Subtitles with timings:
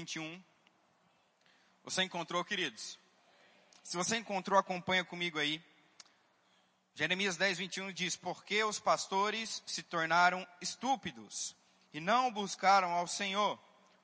[0.00, 0.42] 21.
[1.84, 2.98] Você encontrou, queridos?
[3.82, 5.62] Se você encontrou, acompanha comigo aí.
[6.94, 11.54] Jeremias 10, 21 diz: Porque os pastores se tornaram estúpidos
[11.92, 13.58] e não buscaram ao Senhor,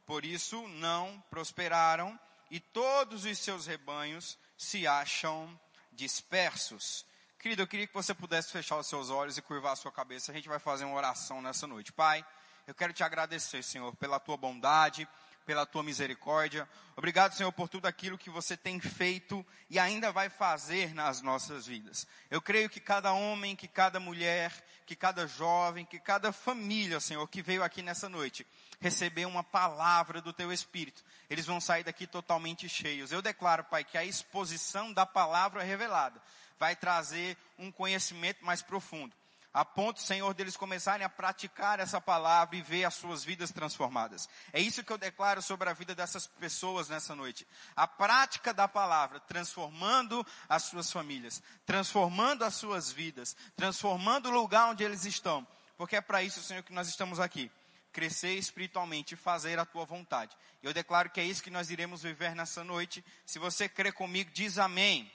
[0.05, 2.19] por isso não prosperaram
[2.51, 5.59] e todos os seus rebanhos se acham
[5.93, 7.07] dispersos.
[7.39, 10.31] Querido, eu queria que você pudesse fechar os seus olhos e curvar a sua cabeça.
[10.31, 11.91] A gente vai fazer uma oração nessa noite.
[11.91, 12.25] Pai,
[12.67, 15.09] eu quero te agradecer, Senhor, pela tua bondade,
[15.47, 16.69] pela tua misericórdia.
[16.97, 21.67] Obrigado, Senhor, por tudo aquilo que você tem feito e ainda vai fazer nas nossas
[21.67, 22.07] vidas.
[22.31, 24.53] Eu creio que cada homem, que cada mulher,
[24.85, 28.45] que cada jovem, que cada família, Senhor, que veio aqui nessa noite,
[28.81, 33.13] receber uma palavra do teu Espírito, eles vão sair daqui totalmente cheios.
[33.13, 36.21] Eu declaro, Pai, que a exposição da palavra revelada
[36.59, 39.15] vai trazer um conhecimento mais profundo
[39.57, 44.29] a ponto, Senhor, deles começarem a praticar essa palavra e ver as suas vidas transformadas.
[44.53, 47.47] É isso que eu declaro sobre a vida dessas pessoas nessa noite.
[47.75, 54.69] A prática da palavra, transformando as suas famílias, transformando as suas vidas, transformando o lugar
[54.69, 55.47] onde eles estão.
[55.79, 57.51] Porque é para isso, Senhor, que nós estamos aqui.
[57.95, 60.37] Crescer espiritualmente e fazer a tua vontade.
[60.63, 63.03] Eu declaro que é isso que nós iremos viver nessa noite.
[63.25, 65.11] Se você crê comigo, diz amém.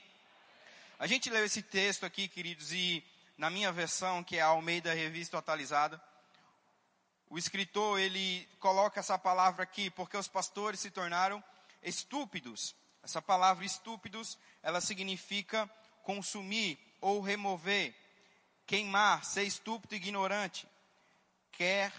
[0.98, 3.04] A gente leu esse texto aqui, queridos, e
[3.42, 6.00] na minha versão, que é a Almeida Revista Atualizada,
[7.28, 11.42] o escritor, ele coloca essa palavra aqui, porque os pastores se tornaram
[11.82, 12.72] estúpidos.
[13.02, 15.68] Essa palavra estúpidos, ela significa
[16.04, 17.92] consumir ou remover,
[18.64, 20.68] queimar, ser estúpido e ignorante.
[21.50, 21.92] Quer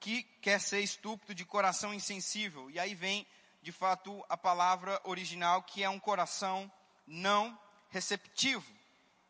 [0.00, 2.70] que quer ser estúpido de coração insensível.
[2.70, 3.26] E aí vem,
[3.60, 6.72] de fato, a palavra original que é um coração
[7.06, 8.79] não receptivo.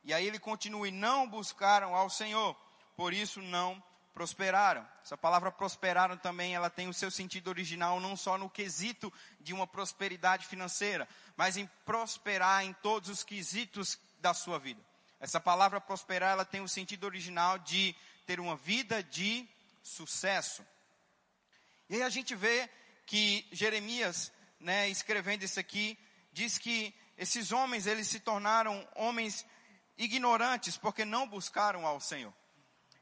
[0.05, 2.57] E aí ele continua, e não buscaram ao Senhor,
[2.97, 3.83] por isso não
[4.15, 4.87] prosperaram.
[5.03, 9.53] Essa palavra prosperaram também, ela tem o seu sentido original não só no quesito de
[9.53, 14.81] uma prosperidade financeira, mas em prosperar em todos os quesitos da sua vida.
[15.19, 17.95] Essa palavra prosperar, ela tem o sentido original de
[18.27, 19.49] ter uma vida de
[19.83, 20.65] sucesso.
[21.89, 22.69] E aí a gente vê
[23.07, 25.99] que Jeremias, né, escrevendo isso aqui,
[26.33, 29.45] diz que esses homens, eles se tornaram homens
[30.01, 32.33] ignorantes porque não buscaram ao Senhor.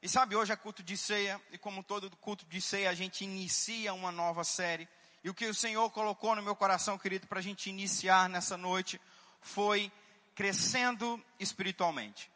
[0.03, 3.25] E sabe, hoje é culto de ceia, e como todo culto de ceia, a gente
[3.25, 4.89] inicia uma nova série.
[5.23, 8.57] E o que o Senhor colocou no meu coração, querido, para a gente iniciar nessa
[8.57, 9.01] noite,
[9.41, 9.91] foi
[10.35, 12.31] crescendo espiritualmente.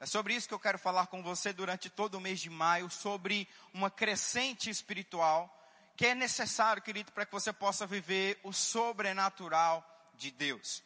[0.00, 2.90] É sobre isso que eu quero falar com você durante todo o mês de maio,
[2.90, 5.50] sobre uma crescente espiritual,
[5.96, 9.84] que é necessário, querido, para que você possa viver o sobrenatural
[10.14, 10.82] de Deus.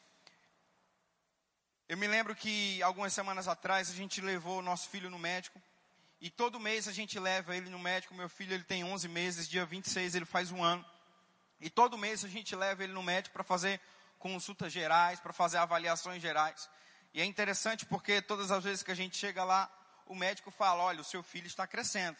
[1.91, 5.61] Eu me lembro que algumas semanas atrás a gente levou o nosso filho no médico.
[6.21, 8.15] E todo mês a gente leva ele no médico.
[8.15, 10.87] Meu filho ele tem 11 meses, dia 26 ele faz um ano.
[11.61, 13.81] E todo mês a gente leva ele no médico para fazer
[14.21, 16.71] consultas gerais, para fazer avaliações gerais.
[17.13, 19.69] E é interessante porque todas as vezes que a gente chega lá,
[20.07, 22.19] o médico fala: olha, o seu filho está crescendo.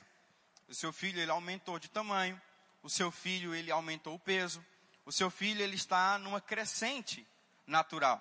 [0.67, 2.43] O seu filho ele aumentou de tamanho.
[2.83, 4.67] O seu filho ele aumentou o peso.
[5.07, 7.25] O seu filho ele está numa crescente
[7.69, 8.21] natural.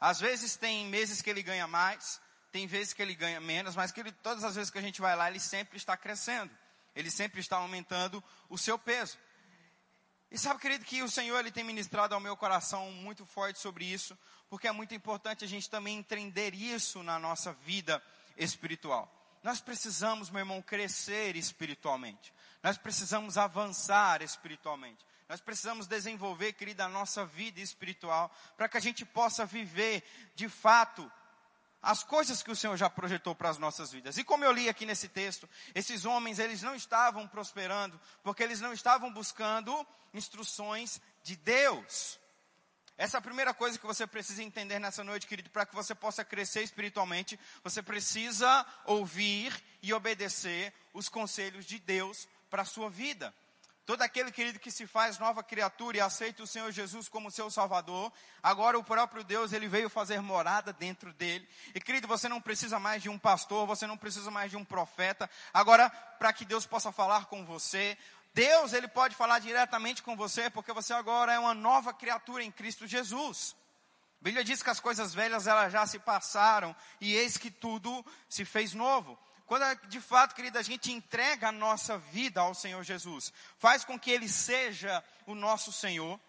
[0.00, 2.20] Às vezes tem meses que ele ganha mais,
[2.52, 5.00] tem vezes que ele ganha menos, mas que ele, todas as vezes que a gente
[5.00, 6.50] vai lá, ele sempre está crescendo.
[6.94, 9.18] Ele sempre está aumentando o seu peso.
[10.30, 13.84] E sabe, querido, que o Senhor ele tem ministrado ao meu coração muito forte sobre
[13.84, 14.18] isso,
[14.48, 18.02] porque é muito importante a gente também entender isso na nossa vida
[18.36, 19.12] espiritual.
[19.42, 22.32] Nós precisamos, meu irmão, crescer espiritualmente.
[22.62, 25.04] Nós precisamos avançar espiritualmente.
[25.28, 30.04] Nós precisamos desenvolver, querida, a nossa vida espiritual, para que a gente possa viver,
[30.34, 31.10] de fato,
[31.82, 34.18] as coisas que o Senhor já projetou para as nossas vidas.
[34.18, 38.60] E como eu li aqui nesse texto, esses homens, eles não estavam prosperando, porque eles
[38.60, 42.18] não estavam buscando instruções de Deus.
[42.98, 45.94] Essa é a primeira coisa que você precisa entender nessa noite, querido, para que você
[45.94, 52.88] possa crescer espiritualmente, você precisa ouvir e obedecer os conselhos de Deus para a sua
[52.88, 53.34] vida.
[53.86, 57.48] Todo aquele querido que se faz nova criatura e aceita o Senhor Jesus como seu
[57.48, 58.12] Salvador,
[58.42, 61.48] agora o próprio Deus, ele veio fazer morada dentro dele.
[61.72, 64.64] E querido, você não precisa mais de um pastor, você não precisa mais de um
[64.64, 65.30] profeta.
[65.54, 67.96] Agora, para que Deus possa falar com você,
[68.34, 72.50] Deus, ele pode falar diretamente com você, porque você agora é uma nova criatura em
[72.50, 73.54] Cristo Jesus.
[74.20, 78.04] A Bíblia diz que as coisas velhas elas já se passaram e eis que tudo
[78.28, 79.16] se fez novo.
[79.46, 83.98] Quando de fato, querida, a gente entrega a nossa vida ao Senhor Jesus, faz com
[83.98, 86.20] que Ele seja o nosso Senhor,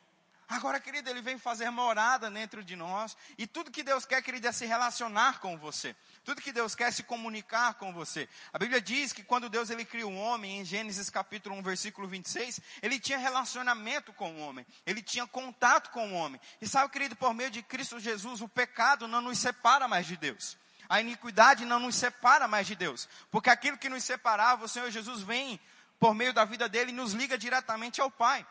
[0.50, 3.18] Agora, querido, Ele vem fazer morada dentro de nós.
[3.38, 5.94] E tudo que Deus quer, querido, é se relacionar com você.
[6.24, 8.30] Tudo que Deus quer é se comunicar com você.
[8.54, 12.08] A Bíblia diz que quando Deus ele cria o homem, em Gênesis capítulo 1, versículo
[12.08, 14.66] 26, Ele tinha relacionamento com o homem.
[14.86, 16.40] Ele tinha contato com o homem.
[16.62, 20.16] E sabe, querido, por meio de Cristo Jesus, o pecado não nos separa mais de
[20.16, 20.58] Deus.
[20.90, 23.08] A iniquidade não nos separa mais de Deus.
[23.30, 25.60] Porque aquilo que nos separava, o Senhor Jesus vem,
[26.00, 28.46] por meio da vida dele, e nos liga diretamente ao Pai.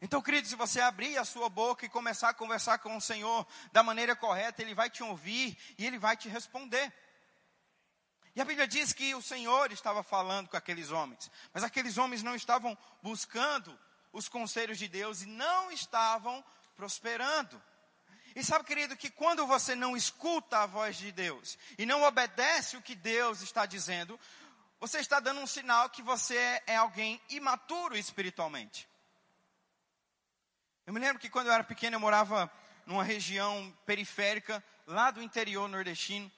[0.00, 3.46] Então, querido, se você abrir a sua boca e começar a conversar com o Senhor
[3.72, 6.92] da maneira correta, Ele vai te ouvir e Ele vai te responder.
[8.34, 12.22] E a Bíblia diz que o Senhor estava falando com aqueles homens, mas aqueles homens
[12.22, 13.78] não estavam buscando
[14.12, 17.62] os conselhos de Deus e não estavam prosperando.
[18.34, 22.76] E sabe, querido, que quando você não escuta a voz de Deus e não obedece
[22.76, 24.18] o que Deus está dizendo,
[24.80, 28.88] você está dando um sinal que você é alguém imaturo espiritualmente.
[30.86, 32.50] Eu me lembro que quando eu era pequeno eu morava
[32.84, 36.30] numa região periférica, lá do interior nordestino,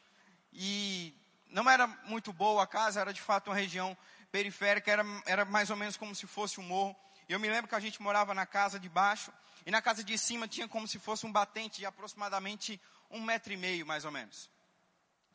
[0.53, 1.15] e
[1.49, 3.97] não era muito boa a casa, era de fato uma região
[4.31, 6.95] periférica, era, era mais ou menos como se fosse um morro.
[7.29, 9.33] E eu me lembro que a gente morava na casa de baixo,
[9.67, 12.81] e na casa de cima tinha como se fosse um batente de aproximadamente
[13.11, 14.51] um metro e meio, mais ou menos.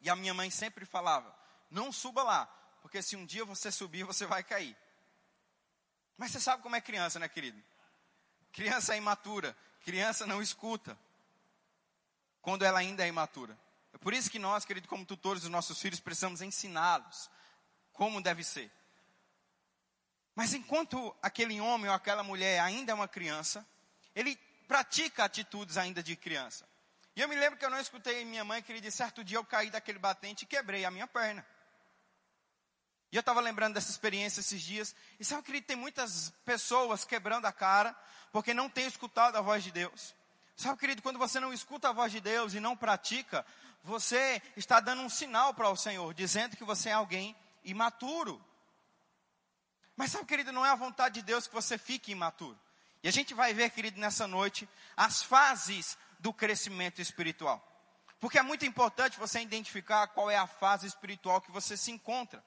[0.02, 1.36] E a minha mãe sempre falava,
[1.70, 2.46] não suba lá,
[2.82, 4.78] porque se um dia você subir, você vai cair.
[6.18, 7.62] Mas você sabe como é criança, né, querido?
[8.52, 9.56] Criança é imatura.
[9.84, 10.98] Criança não escuta.
[12.42, 13.58] Quando ela ainda é imatura.
[13.94, 17.30] É por isso que nós, querido, como tutores dos nossos filhos, precisamos ensiná-los
[17.94, 18.72] como deve ser.
[20.36, 23.66] Mas enquanto aquele homem ou aquela mulher ainda é uma criança,
[24.20, 24.36] ele
[24.68, 26.68] pratica atitudes ainda de criança.
[27.16, 29.38] E eu me lembro que eu não escutei minha mãe, que ele disse, certo dia
[29.38, 31.46] eu caí daquele batente e quebrei a minha perna.
[33.12, 34.96] E eu estava lembrando dessa experiência esses dias.
[35.20, 37.96] E sabe, querido, tem muitas pessoas quebrando a cara
[38.32, 40.14] porque não tem escutado a voz de Deus.
[40.56, 43.46] Sabe, querido, quando você não escuta a voz de Deus e não pratica,
[43.84, 48.44] você está dando um sinal para o Senhor, dizendo que você é alguém imaturo.
[49.96, 52.60] Mas sabe, querido, não é a vontade de Deus que você fique imaturo.
[53.02, 57.66] E a gente vai ver, querido, nessa noite, as fases do crescimento espiritual.
[58.20, 62.44] Porque é muito importante você identificar qual é a fase espiritual que você se encontra.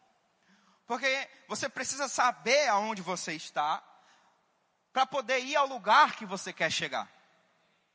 [0.86, 3.82] Porque você precisa saber aonde você está
[4.92, 7.10] para poder ir ao lugar que você quer chegar.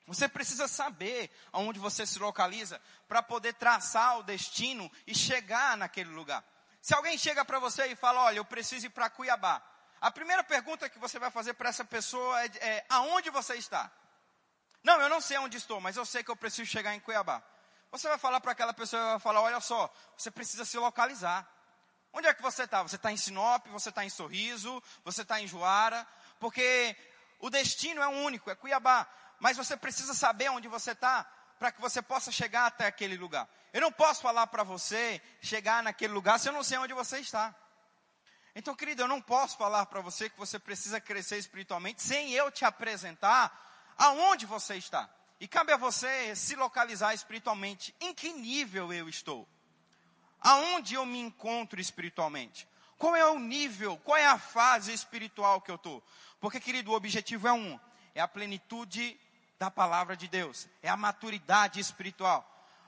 [0.08, 6.10] Você precisa saber aonde você se localiza para poder traçar o destino e chegar naquele
[6.10, 6.44] lugar.
[6.82, 9.62] Se alguém chega para você e fala, olha, eu preciso ir para Cuiabá.
[10.00, 13.92] A primeira pergunta que você vai fazer para essa pessoa é, é, aonde você está?
[14.84, 17.42] Não, eu não sei onde estou, mas eu sei que eu preciso chegar em Cuiabá.
[17.92, 21.48] Você vai falar para aquela pessoa vai falar, olha só, você precisa se localizar.
[22.14, 22.84] Onde é que você está?
[22.84, 26.06] Você está em Sinop, você está em Sorriso, você está em Juara,
[26.40, 26.96] porque
[27.40, 29.08] o destino é único, é Cuiabá.
[29.40, 31.26] Mas você precisa saber onde você está
[31.60, 33.48] para que você possa chegar até aquele lugar.
[33.74, 37.20] Eu não posso falar para você chegar naquele lugar se eu não sei onde você
[37.20, 37.54] está.
[38.58, 42.50] Então, querido, eu não posso falar para você que você precisa crescer espiritualmente sem eu
[42.50, 45.08] te apresentar aonde você está.
[45.40, 47.94] E cabe a você se localizar espiritualmente.
[48.02, 49.48] Em que nível eu estou?
[50.42, 52.68] Aonde eu me encontro espiritualmente?
[52.98, 56.04] Qual é o nível, qual é a fase espiritual que eu estou?
[56.40, 57.80] Porque, querido, o objetivo é um:
[58.16, 59.20] é a plenitude
[59.60, 62.44] da palavra de Deus, é a maturidade espiritual.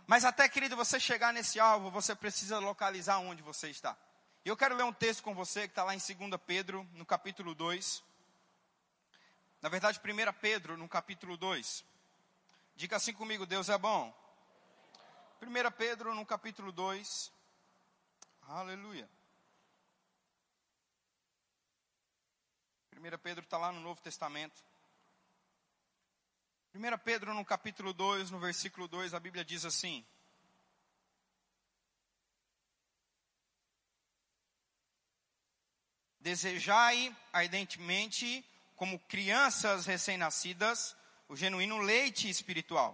[0.08, 3.96] Mas até, querido, você chegar nesse alvo, você precisa localizar onde você está.
[4.50, 7.54] Eu quero ler um texto com você que está lá em 2 Pedro, no capítulo
[7.54, 8.04] 2.
[9.62, 11.86] Na verdade, 1 Pedro, no capítulo 2.
[12.76, 14.12] Diga assim comigo, Deus é bom.
[15.40, 17.32] 1 Pedro, no capítulo 2.
[18.42, 19.08] Aleluia.
[22.92, 24.64] 1 Pedro está lá no Novo Testamento.
[26.74, 30.04] 1 Pedro, no capítulo 2, no versículo 2, a Bíblia diz assim:
[36.30, 38.46] Desejai ardentemente,
[38.76, 40.96] como crianças recém-nascidas,
[41.28, 42.94] o genuíno leite espiritual,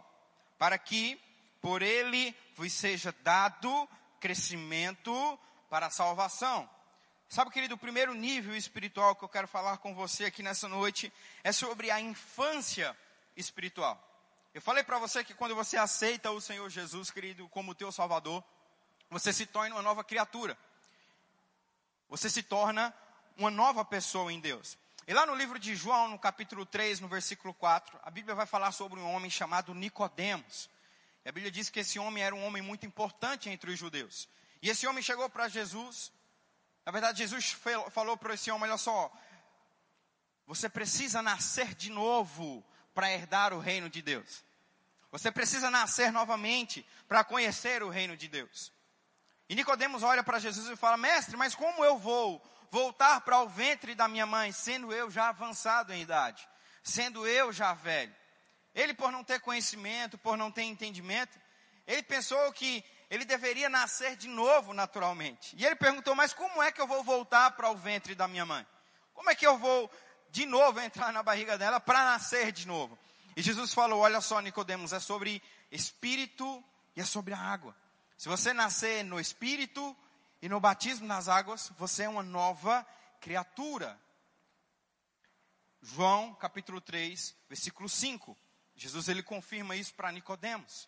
[0.58, 1.20] para que
[1.60, 3.90] por ele vos seja dado
[4.22, 5.38] crescimento
[5.70, 6.70] para a salvação.
[7.28, 11.12] Sabe, querido, o primeiro nível espiritual que eu quero falar com você aqui nessa noite
[11.44, 12.98] é sobre a infância
[13.36, 14.02] espiritual.
[14.54, 18.42] Eu falei para você que quando você aceita o Senhor Jesus, querido, como teu Salvador,
[19.10, 20.58] você se torna uma nova criatura.
[22.08, 22.96] Você se torna
[23.38, 24.78] uma nova pessoa em Deus.
[25.08, 28.46] E lá no livro de João, no capítulo 3, no versículo 4, a Bíblia vai
[28.46, 30.70] falar sobre um homem chamado Nicodemos.
[31.24, 34.28] E a Bíblia diz que esse homem era um homem muito importante entre os judeus.
[34.62, 36.12] E esse homem chegou para Jesus.
[36.86, 37.56] Na verdade, Jesus
[37.92, 39.12] falou para esse homem: Olha só,
[40.48, 42.64] você precisa nascer de novo
[42.94, 44.44] para herdar o reino de Deus.
[45.12, 48.72] Você precisa nascer novamente para conhecer o reino de Deus.
[49.48, 52.44] E Nicodemos olha para Jesus e fala: "Mestre, mas como eu vou
[52.76, 56.46] voltar para o ventre da minha mãe, sendo eu já avançado em idade,
[56.84, 58.14] sendo eu já velho?"
[58.74, 61.40] Ele por não ter conhecimento, por não ter entendimento,
[61.88, 65.56] ele pensou que ele deveria nascer de novo naturalmente.
[65.56, 68.46] E ele perguntou: "Mas como é que eu vou voltar para o ventre da minha
[68.46, 68.68] mãe?
[69.14, 69.90] Como é que eu vou
[70.30, 73.00] de novo entrar na barriga dela para nascer de novo?"
[73.38, 75.42] E Jesus falou: "Olha só, Nicodemos, é sobre
[75.72, 76.62] espírito
[76.94, 77.74] e é sobre a água.
[78.18, 79.96] Se você nascer no espírito
[80.46, 82.86] e no batismo nas águas, você é uma nova
[83.20, 84.00] criatura."
[85.82, 88.38] João, capítulo 3, versículo 5.
[88.76, 90.88] Jesus ele confirma isso para Nicodemos.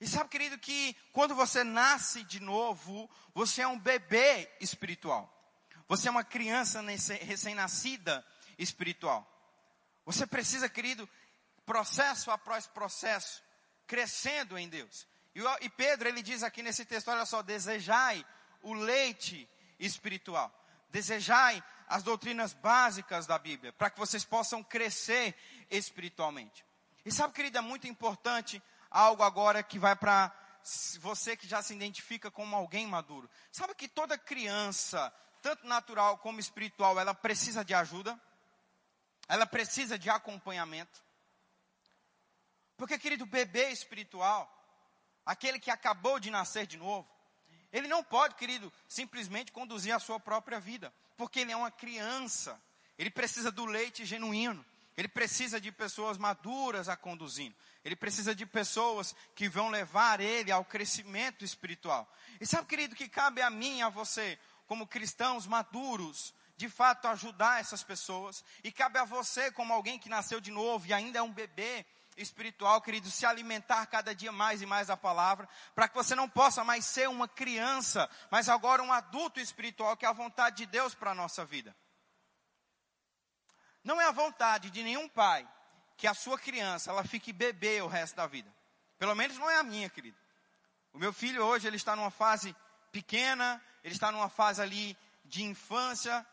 [0.00, 5.32] E sabe, querido, que quando você nasce de novo, você é um bebê espiritual.
[5.86, 8.26] Você é uma criança recém-nascida
[8.58, 9.28] espiritual.
[10.04, 11.08] Você precisa, querido,
[11.64, 13.44] processo após processo,
[13.86, 15.06] crescendo em Deus.
[15.60, 18.24] E, Pedro, ele diz aqui nesse texto, olha só, desejai
[18.62, 20.52] o leite espiritual.
[20.90, 25.34] Desejai as doutrinas básicas da Bíblia, para que vocês possam crescer
[25.70, 26.64] espiritualmente.
[27.04, 30.32] E sabe, querido, é muito importante algo agora que vai para
[31.00, 33.30] você que já se identifica como alguém maduro.
[33.50, 38.20] Sabe que toda criança, tanto natural como espiritual, ela precisa de ajuda?
[39.28, 41.02] Ela precisa de acompanhamento?
[42.76, 44.57] Porque, querido, bebê espiritual,
[45.28, 47.06] aquele que acabou de nascer de novo,
[47.70, 52.58] ele não pode, querido, simplesmente conduzir a sua própria vida, porque ele é uma criança.
[52.98, 54.64] Ele precisa do leite genuíno.
[54.96, 57.54] Ele precisa de pessoas maduras a conduzindo.
[57.84, 62.10] Ele precisa de pessoas que vão levar ele ao crescimento espiritual.
[62.40, 67.06] E sabe, querido, que cabe a mim e a você, como cristãos maduros, de fato
[67.06, 68.42] ajudar essas pessoas.
[68.64, 71.84] E cabe a você, como alguém que nasceu de novo e ainda é um bebê
[72.18, 76.28] espiritual, querido, se alimentar cada dia mais e mais da palavra, para que você não
[76.28, 80.66] possa mais ser uma criança, mas agora um adulto espiritual, que é a vontade de
[80.66, 81.74] Deus para a nossa vida.
[83.82, 85.48] Não é a vontade de nenhum pai
[85.96, 88.52] que a sua criança ela fique bebê o resto da vida.
[88.98, 90.18] Pelo menos não é a minha, querido.
[90.92, 92.54] O meu filho hoje ele está numa fase
[92.90, 96.26] pequena, ele está numa fase ali de infância.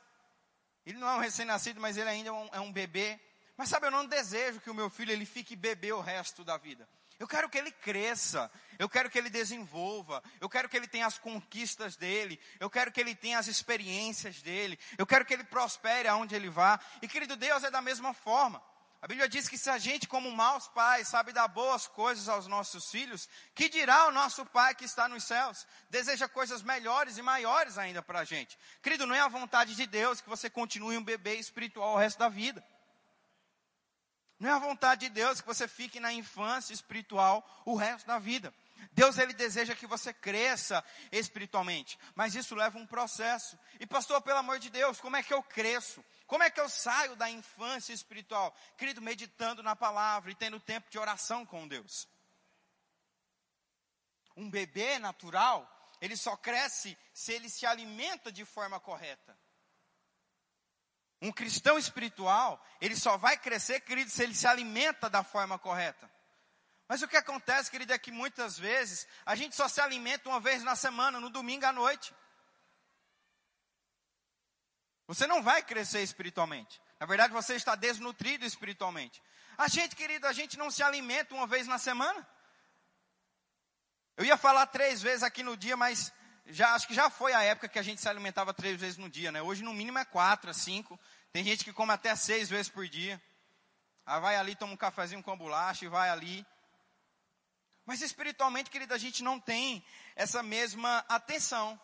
[0.85, 3.19] Ele não é um recém-nascido, mas ele ainda é um, é um bebê.
[3.57, 6.57] Mas sabe, eu não desejo que o meu filho ele fique bebê o resto da
[6.57, 6.87] vida.
[7.17, 11.07] Eu quero que ele cresça, eu quero que ele desenvolva, eu quero que ele tenha
[11.07, 15.45] as conquistas dele, eu quero que ele tenha as experiências dele, eu quero que ele
[15.45, 16.77] prospere aonde ele vá.
[17.01, 18.61] E querido Deus é da mesma forma.
[19.01, 22.47] A Bíblia diz que se a gente, como maus pais, sabe dar boas coisas aos
[22.47, 25.67] nossos filhos, que dirá o nosso Pai que está nos céus?
[25.89, 28.57] Deseja coisas melhores e maiores ainda para a gente.
[28.81, 32.17] Querido, não é a vontade de Deus que você continue um bebê espiritual o resto
[32.17, 32.65] da vida.
[34.39, 38.19] Não é a vontade de Deus que você fique na infância espiritual o resto da
[38.19, 38.53] vida.
[38.91, 43.57] Deus ele deseja que você cresça espiritualmente, mas isso leva um processo.
[43.79, 46.03] E pastor, pelo amor de Deus, como é que eu cresço?
[46.27, 48.55] Como é que eu saio da infância espiritual?
[48.77, 52.07] Querido, meditando na palavra e tendo tempo de oração com Deus.
[54.35, 55.69] Um bebê natural,
[56.01, 59.37] ele só cresce se ele se alimenta de forma correta.
[61.21, 66.09] Um cristão espiritual, ele só vai crescer, querido, se ele se alimenta da forma correta.
[66.87, 70.39] Mas o que acontece, querido, é que muitas vezes a gente só se alimenta uma
[70.39, 72.13] vez na semana, no domingo à noite.
[75.07, 76.81] Você não vai crescer espiritualmente.
[76.99, 79.21] Na verdade, você está desnutrido espiritualmente.
[79.57, 82.27] A gente, querido, a gente não se alimenta uma vez na semana.
[84.17, 86.11] Eu ia falar três vezes aqui no dia, mas
[86.47, 89.09] já acho que já foi a época que a gente se alimentava três vezes no
[89.09, 89.41] dia, né?
[89.41, 90.99] Hoje no mínimo é quatro, é cinco.
[91.31, 93.21] Tem gente que come até seis vezes por dia.
[94.05, 96.45] Aí vai ali, toma um cafezinho com bolacha e vai ali.
[97.85, 99.83] Mas espiritualmente, querido, a gente não tem
[100.15, 101.79] essa mesma atenção.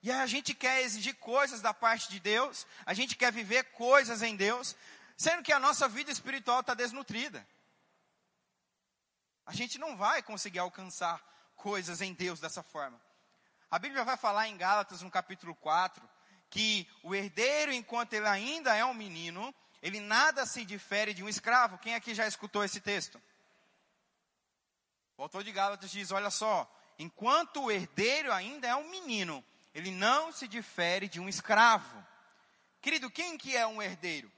[0.00, 4.22] E a gente quer exigir coisas da parte de Deus, a gente quer viver coisas
[4.22, 4.76] em Deus,
[5.16, 7.46] sendo que a nossa vida espiritual está desnutrida.
[9.44, 11.20] A gente não vai conseguir alcançar
[11.56, 13.07] coisas em Deus dessa forma.
[13.70, 16.08] A Bíblia vai falar em Gálatas, no capítulo 4,
[16.48, 21.28] que o herdeiro, enquanto ele ainda é um menino, ele nada se difere de um
[21.28, 21.78] escravo.
[21.78, 23.20] Quem aqui já escutou esse texto?
[25.18, 29.44] O autor de Gálatas diz: Olha só, enquanto o herdeiro ainda é um menino,
[29.74, 32.04] ele não se difere de um escravo.
[32.80, 34.32] Querido, quem que é um herdeiro?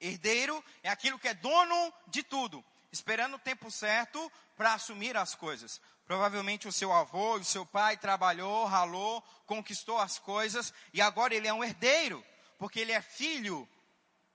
[0.00, 5.34] Herdeiro é aquilo que é dono de tudo, esperando o tempo certo para assumir as
[5.34, 5.80] coisas.
[6.04, 11.34] Provavelmente o seu avô e o seu pai trabalhou, ralou, conquistou as coisas e agora
[11.34, 12.24] ele é um herdeiro,
[12.58, 13.66] porque ele é filho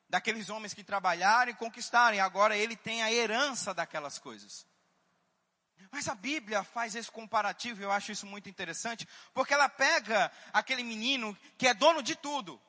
[0.09, 4.65] daqueles homens que trabalharam e conquistaram, e agora ele tem a herança daquelas coisas.
[5.91, 10.83] Mas a Bíblia faz esse comparativo, eu acho isso muito interessante, porque ela pega aquele
[10.83, 12.59] menino que é dono de tudo,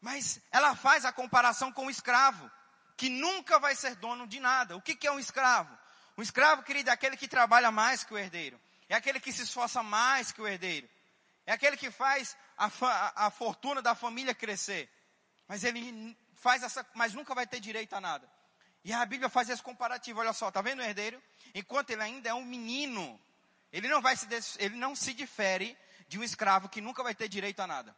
[0.00, 2.50] mas ela faz a comparação com o escravo,
[2.98, 4.76] que nunca vai ser dono de nada.
[4.76, 5.78] O que, que é um escravo?
[6.16, 9.42] Um escravo, querido, é aquele que trabalha mais que o herdeiro, é aquele que se
[9.42, 10.90] esforça mais que o herdeiro,
[11.46, 12.68] é aquele que faz a,
[13.26, 14.90] a, fortuna da família crescer,
[15.46, 18.28] mas ele faz essa, mas nunca vai ter direito a nada.
[18.84, 21.22] E a Bíblia faz esse comparativo, olha só, tá vendo o herdeiro?
[21.54, 23.20] Enquanto ele ainda é um menino,
[23.72, 24.26] ele não vai se
[24.58, 25.78] ele não se difere
[26.08, 27.94] de um escravo que nunca vai ter direito a nada.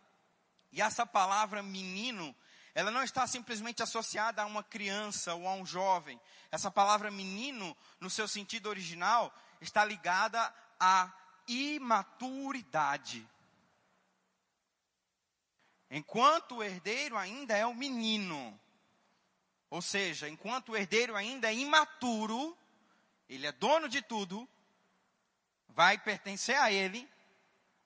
[0.70, 2.36] E essa palavra menino,
[2.80, 6.18] ela não está simplesmente associada a uma criança ou a um jovem.
[6.50, 10.40] Essa palavra menino, no seu sentido original, está ligada
[10.80, 11.12] à
[11.46, 13.28] imaturidade.
[15.90, 18.58] Enquanto o herdeiro ainda é um menino,
[19.68, 22.56] ou seja, enquanto o herdeiro ainda é imaturo,
[23.28, 24.48] ele é dono de tudo,
[25.68, 27.06] vai pertencer a ele,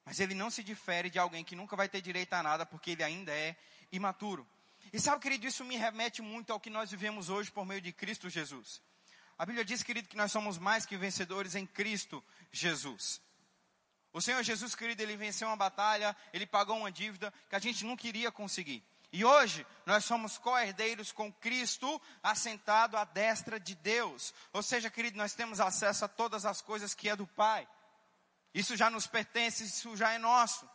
[0.04, 2.92] mas ele não se difere de alguém que nunca vai ter direito a nada porque
[2.92, 3.56] ele ainda é
[3.90, 4.46] imaturo.
[4.94, 7.92] E sabe, querido, isso me remete muito ao que nós vivemos hoje por meio de
[7.92, 8.80] Cristo Jesus.
[9.36, 12.22] A Bíblia diz, querido, que nós somos mais que vencedores em Cristo
[12.52, 13.20] Jesus.
[14.12, 17.84] O Senhor Jesus, querido, ele venceu uma batalha, ele pagou uma dívida que a gente
[17.84, 18.84] não queria conseguir.
[19.12, 24.32] E hoje nós somos co-herdeiros com Cristo assentado à destra de Deus.
[24.52, 27.66] Ou seja, querido, nós temos acesso a todas as coisas que é do Pai.
[28.54, 30.70] Isso já nos pertence, isso já é nosso.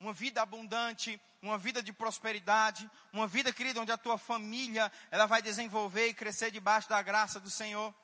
[0.00, 5.26] Uma vida abundante, uma vida de prosperidade, uma vida, querida, onde a tua família ela
[5.26, 7.94] vai desenvolver e crescer debaixo da graça do Senhor.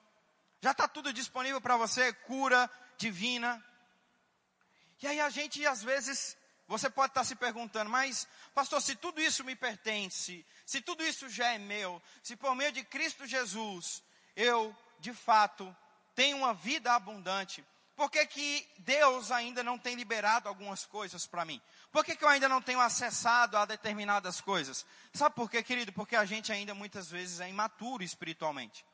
[0.60, 3.64] Já está tudo disponível para você, cura divina.
[5.02, 6.36] E aí a gente às vezes
[6.68, 11.28] você pode estar se perguntando, mas, pastor, se tudo isso me pertence, se tudo isso
[11.28, 14.02] já é meu, se por meio de Cristo Jesus
[14.34, 15.74] eu, de fato,
[16.14, 17.64] tenho uma vida abundante,
[17.96, 21.60] por que, que Deus ainda não tem liberado algumas coisas para mim?
[21.90, 24.84] Por que, que eu ainda não tenho acessado a determinadas coisas?
[25.14, 25.92] Sabe por quê, querido?
[25.92, 28.84] Porque a gente ainda muitas vezes é imaturo espiritualmente.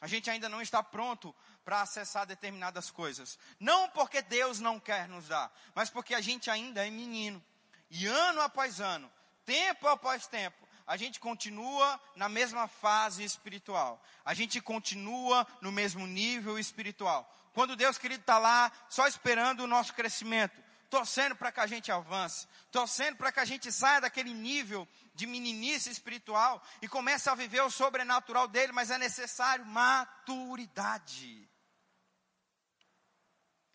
[0.00, 1.34] A gente ainda não está pronto
[1.66, 3.38] para acessar determinadas coisas.
[3.60, 7.44] Não porque Deus não quer nos dar, mas porque a gente ainda é menino.
[7.90, 9.12] E ano após ano,
[9.44, 14.02] tempo após tempo, a gente continua na mesma fase espiritual.
[14.24, 17.30] A gente continua no mesmo nível espiritual.
[17.52, 21.90] Quando Deus, querido, está lá só esperando o nosso crescimento torcendo para que a gente
[21.90, 27.34] avance, torcendo para que a gente saia daquele nível de meninice espiritual e comece a
[27.34, 31.48] viver o sobrenatural dele, mas é necessário maturidade.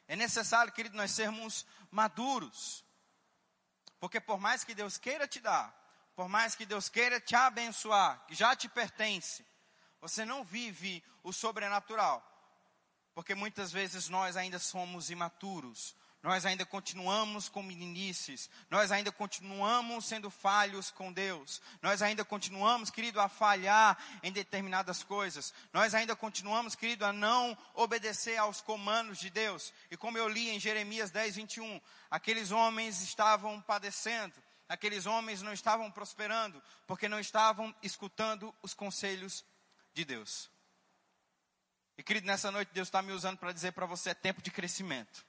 [0.07, 2.85] É necessário, querido, nós sermos maduros.
[3.97, 5.73] Porque por mais que Deus queira te dar,
[6.15, 9.45] por mais que Deus queira te abençoar, que já te pertence,
[10.01, 12.34] você não vive o sobrenatural.
[13.15, 20.05] Porque muitas vezes nós ainda somos imaturos, nós ainda continuamos com meninices, nós ainda continuamos
[20.05, 26.13] sendo falhos com Deus, nós ainda continuamos, querido, a falhar em determinadas coisas, nós ainda
[26.15, 29.71] continuamos, querido, a não obedecer aos comandos de Deus.
[29.89, 31.79] E como eu li em Jeremias 10, 21,
[32.11, 34.33] aqueles homens estavam padecendo,
[34.67, 39.45] aqueles homens não estavam prosperando, porque não estavam escutando os conselhos
[39.93, 40.49] de Deus.
[41.97, 44.51] E querido, nessa noite Deus está me usando para dizer para você: é tempo de
[44.51, 45.25] crescimento.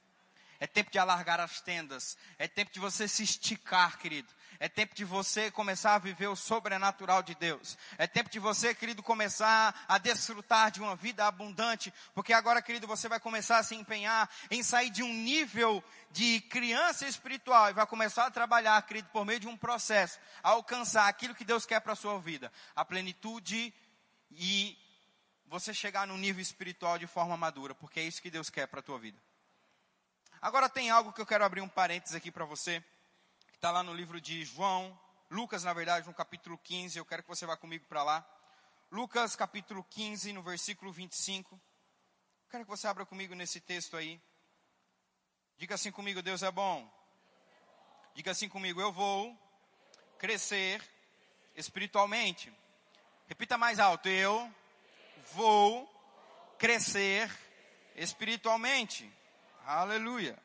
[0.59, 2.17] É tempo de alargar as tendas.
[2.37, 4.33] É tempo de você se esticar, querido.
[4.59, 7.77] É tempo de você começar a viver o sobrenatural de Deus.
[7.95, 11.93] É tempo de você, querido, começar a desfrutar de uma vida abundante.
[12.15, 16.41] Porque agora, querido, você vai começar a se empenhar em sair de um nível de
[16.41, 21.07] criança espiritual e vai começar a trabalhar, querido, por meio de um processo, a alcançar
[21.07, 22.51] aquilo que Deus quer para a sua vida.
[22.75, 23.71] A plenitude
[24.31, 24.75] e
[25.47, 27.73] você chegar no nível espiritual de forma madura.
[27.73, 29.19] Porque é isso que Deus quer para a tua vida.
[30.39, 32.79] Agora tem algo que eu quero abrir um parênteses aqui para você,
[33.47, 34.97] que está lá no livro de João,
[35.29, 38.25] Lucas, na verdade, no capítulo 15, eu quero que você vá comigo para lá.
[38.89, 41.59] Lucas, capítulo 15, no versículo 25.
[42.49, 44.21] Quero que você abra comigo nesse texto aí.
[45.57, 46.89] Diga assim comigo, Deus é bom.
[48.15, 49.37] Diga assim comigo, eu vou
[50.17, 50.81] crescer
[51.55, 52.53] espiritualmente.
[53.27, 54.49] Repita mais alto, eu
[55.33, 55.85] vou
[56.57, 57.31] crescer
[57.95, 59.11] espiritualmente.
[59.65, 60.37] Aleluia.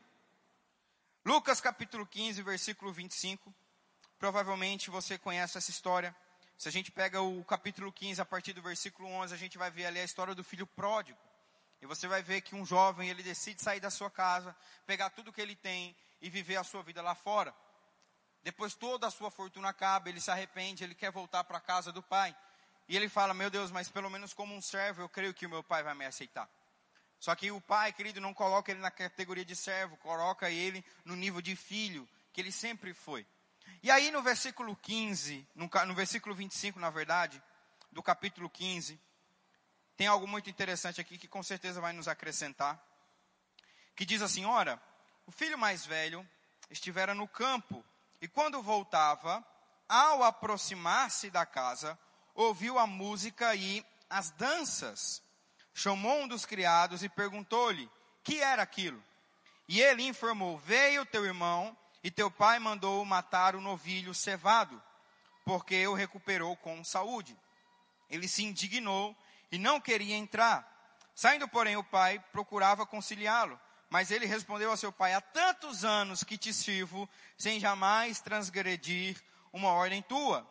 [1.24, 3.54] Lucas capítulo 15, versículo 25.
[4.18, 6.14] Provavelmente você conhece essa história.
[6.56, 9.70] Se a gente pega o capítulo 15, a partir do versículo 11, a gente vai
[9.70, 11.18] ver ali a história do filho pródigo.
[11.80, 14.54] E você vai ver que um jovem, ele decide sair da sua casa,
[14.86, 17.54] pegar tudo que ele tem e viver a sua vida lá fora.
[18.42, 21.92] Depois toda a sua fortuna acaba, ele se arrepende, ele quer voltar para a casa
[21.92, 22.36] do pai.
[22.88, 25.50] E ele fala: Meu Deus, mas pelo menos como um servo, eu creio que o
[25.50, 26.48] meu pai vai me aceitar.
[27.18, 31.14] Só que o pai, querido, não coloca ele na categoria de servo, coloca ele no
[31.14, 33.26] nível de filho, que ele sempre foi.
[33.82, 37.40] E aí no versículo 15, no, no versículo 25, na verdade,
[37.92, 39.00] do capítulo 15,
[39.96, 42.80] tem algo muito interessante aqui que com certeza vai nos acrescentar.
[43.94, 44.82] Que diz assim: Ora,
[45.26, 46.28] o filho mais velho
[46.70, 47.84] estivera no campo,
[48.20, 49.44] e quando voltava,
[49.88, 51.98] ao aproximar-se da casa,
[52.34, 55.22] ouviu a música e as danças.
[55.74, 57.90] Chamou um dos criados e perguntou-lhe:
[58.22, 59.02] Que era aquilo?
[59.68, 64.82] E ele informou: Veio teu irmão e teu pai mandou matar o novilho cevado,
[65.44, 67.36] porque o recuperou com saúde.
[68.10, 69.16] Ele se indignou
[69.50, 70.70] e não queria entrar.
[71.14, 73.58] Saindo, porém, o pai procurava conciliá-lo.
[73.88, 79.22] Mas ele respondeu a seu pai: Há tantos anos que te sirvo, sem jamais transgredir
[79.52, 80.46] uma ordem tua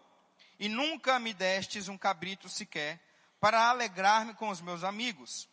[0.62, 3.00] e nunca me destes um cabrito sequer,
[3.39, 5.50] para alegrar-me com os meus amigos.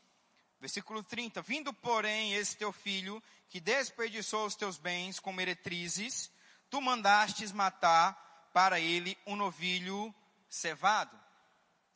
[0.61, 1.41] Versículo 30.
[1.41, 6.31] Vindo, porém, esse teu filho, que desperdiçou os teus bens com meretrizes,
[6.69, 10.15] tu mandastes matar para ele um novilho
[10.47, 11.19] cevado.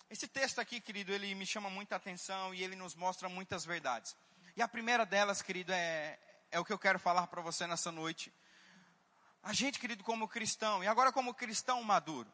[0.09, 4.17] Esse texto aqui, querido, ele me chama muita atenção e ele nos mostra muitas verdades.
[4.57, 6.19] E a primeira delas, querido, é,
[6.51, 8.33] é o que eu quero falar para você nessa noite.
[9.43, 12.33] A gente, querido, como cristão, e agora como cristão maduro,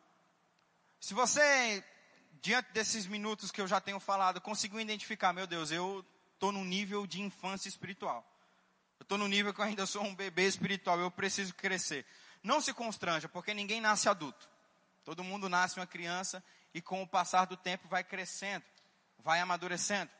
[1.00, 1.84] se você,
[2.40, 6.64] diante desses minutos que eu já tenho falado, conseguiu identificar, meu Deus, eu estou no
[6.64, 8.24] nível de infância espiritual.
[8.98, 12.04] Eu estou no nível que eu ainda sou um bebê espiritual, eu preciso crescer.
[12.42, 14.48] Não se constranja, porque ninguém nasce adulto.
[15.04, 16.42] Todo mundo nasce uma criança
[16.74, 18.64] e com o passar do tempo vai crescendo,
[19.18, 20.11] vai amadurecendo.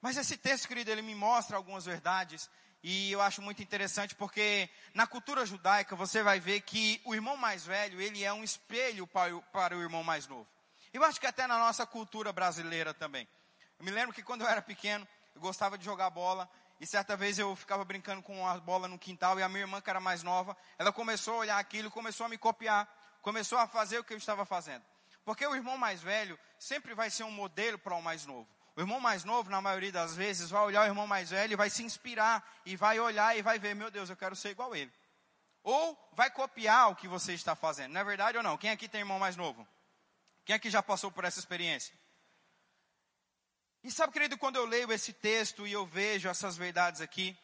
[0.00, 2.48] Mas esse texto, querido, ele me mostra algumas verdades
[2.86, 7.34] e eu acho muito interessante porque na cultura judaica você vai ver que o irmão
[7.34, 10.46] mais velho, ele é um espelho para o, irmão mais novo.
[10.92, 13.26] Eu acho que até na nossa cultura brasileira também.
[13.78, 16.46] Eu me lembro que quando eu era pequeno, eu gostava de jogar bola
[16.78, 19.80] e certa vez eu ficava brincando com a bola no quintal e a minha irmã,
[19.80, 22.86] que era mais nova, ela começou a olhar aquilo, começou a me copiar,
[23.22, 24.84] começou a fazer o que eu estava fazendo.
[25.24, 28.46] Porque o irmão mais velho sempre vai ser um modelo para o mais novo.
[28.76, 31.56] O irmão mais novo, na maioria das vezes, vai olhar o irmão mais velho e
[31.56, 34.72] vai se inspirar e vai olhar e vai ver, meu Deus, eu quero ser igual
[34.72, 34.92] a ele.
[35.62, 37.92] Ou vai copiar o que você está fazendo.
[37.92, 38.58] Não é verdade ou não?
[38.58, 39.66] Quem aqui tem irmão mais novo?
[40.44, 41.94] Quem aqui já passou por essa experiência?
[43.82, 47.36] E sabe, querido, quando eu leio esse texto e eu vejo essas verdades aqui,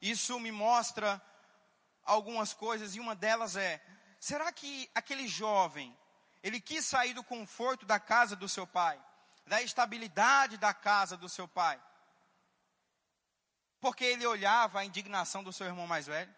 [0.00, 1.20] isso me mostra
[2.04, 3.82] algumas coisas e uma delas é:
[4.18, 5.96] será que aquele jovem,
[6.42, 9.00] ele quis sair do conforto da casa do seu pai?
[9.50, 11.76] Da estabilidade da casa do seu pai.
[13.80, 16.32] Porque ele olhava a indignação do seu irmão mais velho.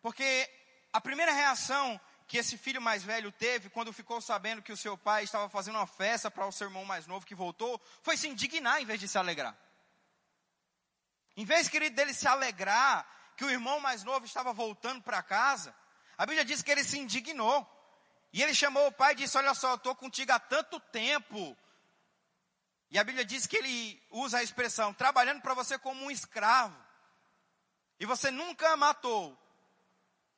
[0.00, 0.50] Porque
[0.90, 4.96] a primeira reação que esse filho mais velho teve quando ficou sabendo que o seu
[4.96, 8.28] pai estava fazendo uma festa para o seu irmão mais novo que voltou, foi se
[8.28, 9.54] indignar em vez de se alegrar.
[11.36, 15.74] Em vez, querido, dele se alegrar que o irmão mais novo estava voltando para casa,
[16.16, 17.70] a Bíblia diz que ele se indignou.
[18.32, 21.56] E ele chamou o pai e disse: Olha só, eu estou contigo há tanto tempo,
[22.94, 26.76] e a Bíblia diz que ele usa a expressão trabalhando para você como um escravo.
[27.98, 29.36] E você nunca matou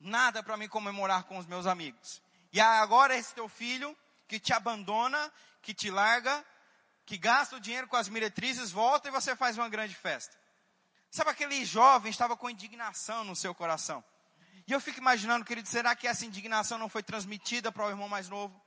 [0.01, 2.23] nada para me comemorar com os meus amigos.
[2.51, 3.95] E agora esse teu filho
[4.27, 6.42] que te abandona, que te larga,
[7.05, 10.35] que gasta o dinheiro com as meretrizes, volta e você faz uma grande festa.
[11.11, 14.03] Sabe aquele jovem estava com indignação no seu coração.
[14.66, 18.09] E eu fico imaginando, querido, será que essa indignação não foi transmitida para o irmão
[18.09, 18.59] mais novo?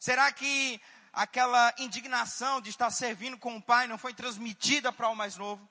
[0.00, 0.80] Será que
[1.18, 5.68] aquela indignação de estar servindo com o pai não foi transmitida para o mais novo?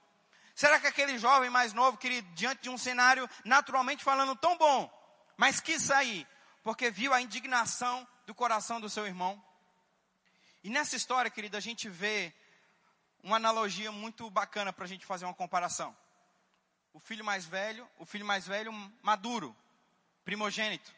[0.54, 4.92] Será que aquele jovem mais novo, querido, diante de um cenário naturalmente falando tão bom,
[5.38, 6.28] mas quis sair,
[6.64, 9.42] porque viu a indignação do coração do seu irmão?
[10.66, 12.34] E nessa história, querido, a gente vê
[13.24, 15.96] uma analogia muito bacana para a gente fazer uma comparação.
[16.92, 19.56] O filho mais velho, o filho mais velho maduro,
[20.26, 20.94] primogênito.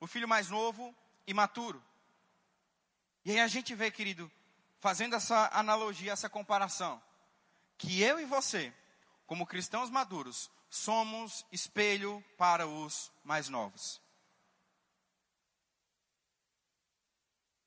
[0.00, 0.92] O filho mais novo,
[1.24, 1.80] imaturo.
[3.24, 4.30] E aí a gente vê, querido,
[4.80, 7.02] fazendo essa analogia, essa comparação,
[7.76, 8.72] que eu e você,
[9.26, 14.00] como cristãos maduros, somos espelho para os mais novos.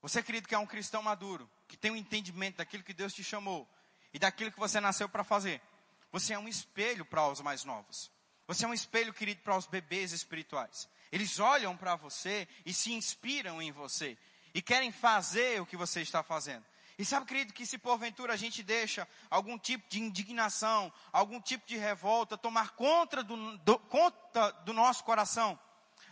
[0.02, 3.24] Você, querido, que é um cristão maduro, que tem um entendimento daquilo que Deus te
[3.24, 3.68] chamou
[4.14, 5.62] e daquilo que você nasceu para fazer.
[6.12, 8.12] Você é um espelho para os mais novos.
[8.46, 10.90] Você é um espelho, querido, para os bebês espirituais.
[11.12, 14.18] Eles olham para você e se inspiram em você
[14.54, 16.66] e querem fazer o que você está fazendo.
[16.98, 21.66] E sabe, querido, que se porventura a gente deixa algum tipo de indignação, algum tipo
[21.66, 25.60] de revolta tomar conta do, do, conta do nosso coração,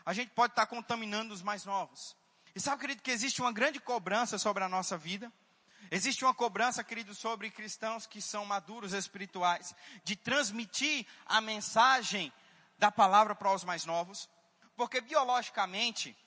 [0.04, 2.16] a gente pode estar contaminando os mais novos.
[2.56, 5.32] E sabe, querido, que existe uma grande cobrança sobre a nossa vida?
[5.92, 12.34] Existe uma cobrança, querido, sobre cristãos que são maduros espirituais, de transmitir a mensagem
[12.80, 14.30] da palavra para os mais novos.
[14.76, 16.18] Porque biologicamente,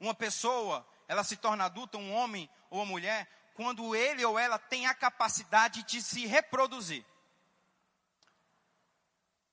[0.00, 4.58] uma pessoa, ela se torna adulta, um homem ou uma mulher, quando ele ou ela
[4.58, 7.04] tem a capacidade de se reproduzir.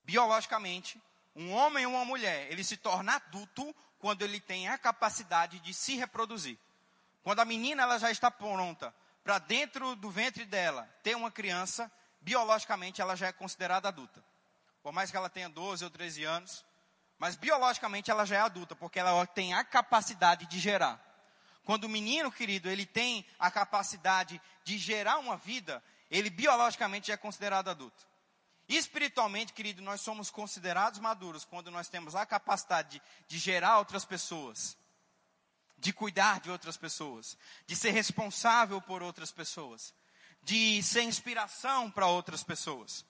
[0.03, 1.01] Biologicamente,
[1.35, 5.73] um homem ou uma mulher, ele se torna adulto quando ele tem a capacidade de
[5.73, 6.57] se reproduzir.
[7.21, 11.91] Quando a menina ela já está pronta para dentro do ventre dela ter uma criança,
[12.21, 14.23] biologicamente ela já é considerada adulta.
[14.81, 16.65] Por mais que ela tenha 12 ou 13 anos,
[17.17, 21.08] mas biologicamente ela já é adulta, porque ela tem a capacidade de gerar.
[21.69, 27.15] Quando o menino, querido, ele tem a capacidade de gerar uma vida, ele biologicamente é
[27.15, 28.08] considerado adulto.
[28.67, 34.03] Espiritualmente, querido, nós somos considerados maduros quando nós temos a capacidade de, de gerar outras
[34.03, 34.75] pessoas,
[35.77, 39.93] de cuidar de outras pessoas, de ser responsável por outras pessoas,
[40.41, 43.05] de ser inspiração para outras pessoas.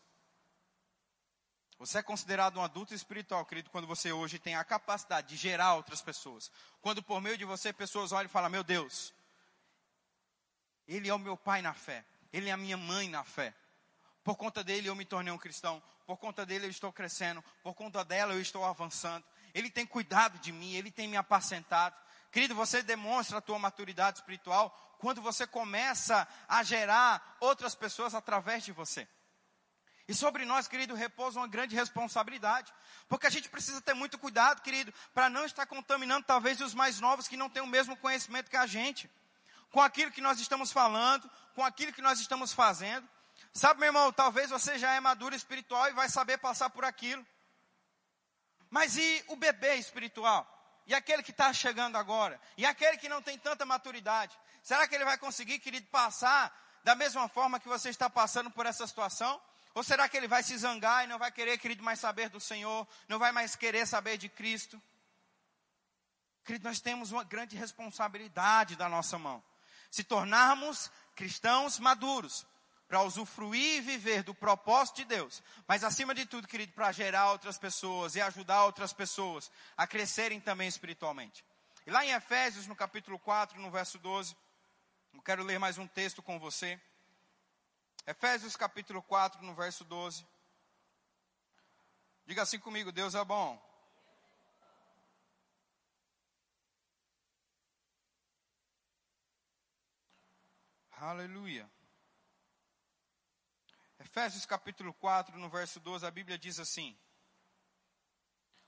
[1.80, 5.76] Você é considerado um adulto espiritual, querido, quando você hoje tem a capacidade de gerar
[5.76, 6.52] outras pessoas.
[6.82, 9.14] Quando por meio de você pessoas olham e falam: Meu Deus,
[10.86, 13.56] Ele é o meu pai na fé, Ele é a minha mãe na fé.
[14.26, 15.82] Por conta dele eu me tornei um cristão.
[16.06, 17.42] Por conta dele eu estou crescendo.
[17.64, 19.26] Por conta dela eu estou avançando.
[19.54, 21.96] Ele tem cuidado de mim, ele tem me apacentado.
[22.30, 28.66] Querido, você demonstra a tua maturidade espiritual quando você começa a gerar outras pessoas através
[28.66, 29.08] de você.
[30.10, 32.74] E sobre nós, querido, repousa uma grande responsabilidade.
[33.08, 37.00] Porque a gente precisa ter muito cuidado, querido, para não estar contaminando talvez os mais
[37.00, 39.08] novos que não têm o mesmo conhecimento que a gente.
[39.70, 43.08] Com aquilo que nós estamos falando, com aquilo que nós estamos fazendo.
[43.54, 47.24] Sabe, meu irmão, talvez você já é maduro espiritual e vai saber passar por aquilo.
[48.68, 50.44] Mas e o bebê espiritual?
[50.88, 52.42] E aquele que está chegando agora?
[52.58, 54.36] E aquele que não tem tanta maturidade?
[54.64, 56.52] Será que ele vai conseguir, querido, passar
[56.84, 59.40] da mesma forma que você está passando por essa situação?
[59.74, 62.40] Ou será que ele vai se zangar e não vai querer, querido, mais saber do
[62.40, 62.88] Senhor?
[63.08, 64.82] Não vai mais querer saber de Cristo?
[66.44, 69.44] Querido, nós temos uma grande responsabilidade da nossa mão.
[69.92, 72.46] Se tornarmos cristãos maduros,
[72.90, 77.32] para usufruir e viver do propósito de Deus, mas acima de tudo, querido, para gerar
[77.32, 81.46] outras pessoas e ajudar outras pessoas a crescerem também espiritualmente.
[81.86, 84.36] E lá em Efésios, no capítulo 4, no verso 12,
[85.14, 86.82] eu quero ler mais um texto com você.
[88.10, 90.26] Efésios capítulo 4, no verso 12.
[92.26, 93.64] Diga assim comigo: Deus é bom.
[100.94, 101.70] Aleluia.
[104.00, 106.98] Efésios capítulo 4, no verso 12, a Bíblia diz assim: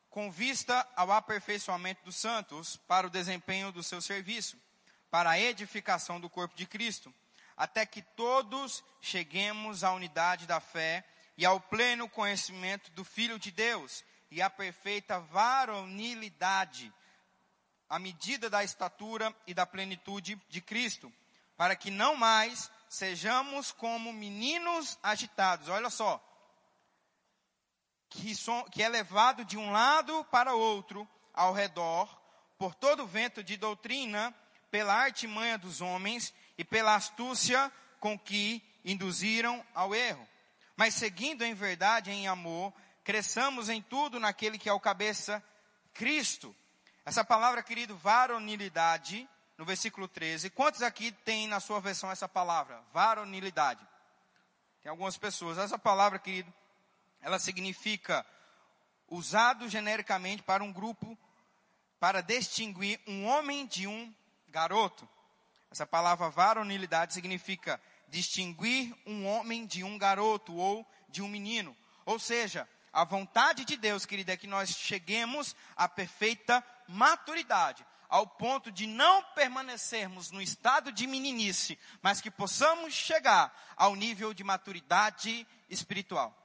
[0.07, 4.61] Com vista ao aperfeiçoamento dos santos, para o desempenho do seu serviço,
[5.09, 7.11] para a edificação do corpo de Cristo,
[7.55, 11.05] até que todos cheguemos à unidade da fé
[11.37, 16.91] e ao pleno conhecimento do Filho de Deus e à perfeita varonilidade,
[17.89, 21.11] à medida da estatura e da plenitude de Cristo,
[21.57, 25.67] para que não mais sejamos como meninos agitados.
[25.67, 26.23] Olha só.
[28.09, 32.07] Que, so, que é levado de um lado para outro ao redor,
[32.57, 34.35] por todo vento de doutrina,
[34.69, 40.27] pela artimanha dos homens e pela astúcia com que induziram ao erro.
[40.75, 45.43] Mas seguindo em verdade, em amor, cresçamos em tudo naquele que é o cabeça,
[45.93, 46.55] Cristo.
[47.05, 50.49] Essa palavra, querido, varonilidade, no versículo 13.
[50.49, 52.81] Quantos aqui tem na sua versão essa palavra?
[52.93, 53.85] Varonilidade.
[54.81, 55.57] Tem algumas pessoas.
[55.57, 56.51] Essa palavra, querido,
[57.21, 58.25] ela significa
[59.07, 61.17] usado genericamente para um grupo
[61.99, 64.11] para distinguir um homem de um
[64.47, 65.07] garoto.
[65.71, 71.75] Essa palavra varonilidade significa distinguir um homem de um garoto ou de um menino.
[72.05, 78.27] Ou seja, a vontade de Deus, querido, é que nós cheguemos à perfeita maturidade ao
[78.27, 84.43] ponto de não permanecermos no estado de meninice, mas que possamos chegar ao nível de
[84.43, 86.37] maturidade espiritual.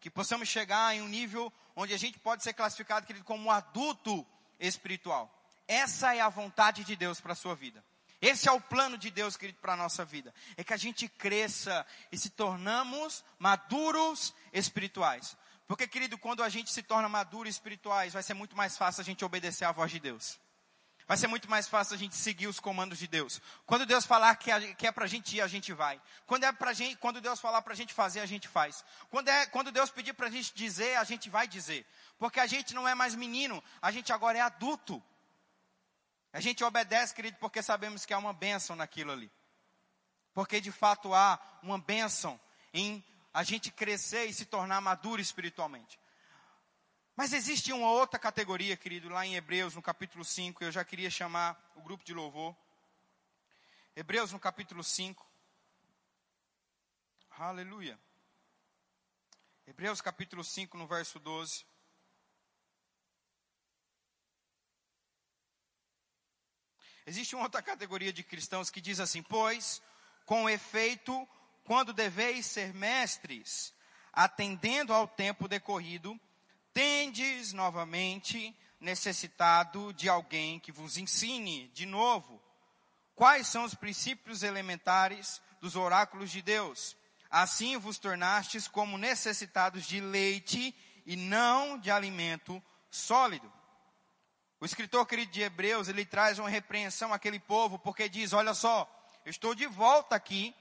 [0.00, 4.26] Que possamos chegar em um nível onde a gente pode ser classificado, querido, como adulto
[4.58, 5.30] espiritual.
[5.68, 7.84] Essa é a vontade de Deus para a sua vida.
[8.20, 10.34] Esse é o plano de Deus, querido, para a nossa vida.
[10.56, 15.36] É que a gente cresça e se tornamos maduros espirituais.
[15.66, 19.04] Porque, querido, quando a gente se torna maduro espirituais, vai ser muito mais fácil a
[19.04, 20.38] gente obedecer à voz de Deus
[21.10, 23.42] Vai ser muito mais fácil a gente seguir os comandos de Deus.
[23.66, 26.00] Quando Deus falar que, é, para a gente ir, a gente vai.
[26.24, 28.84] Quando, é pra gente, quando Deus falar para a gente fazer, a gente faz.
[29.10, 31.84] Quando, é, quando Deus pedir para a gente dizer, a gente vai dizer.
[32.16, 35.02] Porque a gente não é mais menino, a gente agora é adulto.
[36.32, 39.30] A gente obedece, querido, porque sabemos que há uma bênção naquilo ali.
[40.32, 42.40] Porque de fato há uma bênção
[42.72, 45.98] em a gente crescer e se tornar maduro espiritualmente.
[47.16, 51.10] Mas existe uma outra categoria, querido, lá em Hebreus, no capítulo 5, eu já queria
[51.10, 52.56] chamar o grupo de louvor.
[53.94, 55.26] Hebreus, no capítulo 5.
[57.30, 57.98] Aleluia.
[59.66, 61.64] Hebreus, capítulo 5, no verso 12.
[67.06, 69.82] Existe uma outra categoria de cristãos que diz assim: Pois,
[70.24, 71.28] com efeito,
[71.64, 73.72] quando deveis ser mestres,
[74.12, 76.18] atendendo ao tempo decorrido,
[76.72, 82.40] tendes novamente necessitado de alguém que vos ensine de novo
[83.20, 86.96] quais são os princípios elementares dos oráculos de Deus.
[87.30, 93.52] Assim vos tornastes como necessitados de leite e não de alimento sólido.
[94.60, 98.88] O escritor querido de Hebreus, ele traz uma repreensão àquele povo, porque diz: Olha só,
[99.24, 100.54] eu estou de volta aqui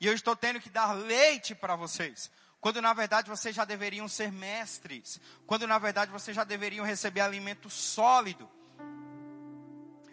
[0.00, 2.30] e eu estou tendo que dar leite para vocês.
[2.60, 5.20] Quando na verdade vocês já deveriam ser mestres.
[5.46, 8.50] Quando na verdade vocês já deveriam receber alimento sólido.